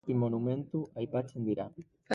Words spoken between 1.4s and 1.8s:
dira.